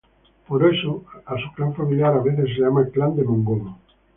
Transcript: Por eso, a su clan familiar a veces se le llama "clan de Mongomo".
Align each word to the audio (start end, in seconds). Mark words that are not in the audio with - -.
Por 0.47 0.65
eso, 0.67 1.05
a 1.27 1.37
su 1.37 1.53
clan 1.53 1.75
familiar 1.75 2.11
a 2.15 2.23
veces 2.23 2.45
se 2.45 2.53
le 2.53 2.61
llama 2.61 2.87
"clan 2.91 3.15
de 3.15 3.23
Mongomo". 3.23 3.79